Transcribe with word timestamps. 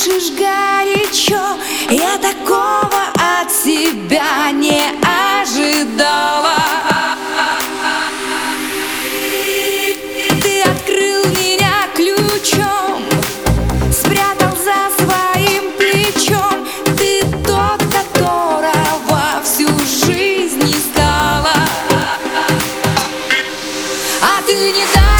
дышишь 0.00 0.32
горячо? 0.32 1.58
Я 1.90 2.16
такого 2.18 3.00
от 3.14 3.50
себя 3.50 4.50
не 4.52 4.80
ожидала. 5.02 6.56
Ты 10.42 10.62
открыл 10.62 11.24
меня 11.26 11.86
ключом 11.94 13.04
Спрятал 13.92 14.56
за 14.56 15.04
своим 15.04 15.72
плечом. 15.72 16.66
Ты 16.96 17.22
тот, 17.46 17.82
которого 17.92 19.42
всю 19.44 19.68
жизнь 20.06 20.62
не 20.62 20.78
стала. 20.78 21.54
А 24.22 24.42
ты 24.46 24.54
не 24.54 24.84
дал 24.94 25.19